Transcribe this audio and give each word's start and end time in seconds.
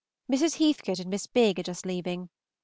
Mrs. 0.31 0.57
Heathcote 0.57 0.97
and 0.97 1.11
Miss 1.11 1.27
Bigg 1.27 1.59
are 1.59 1.61
just 1.61 1.85
leaving. 1.85 2.31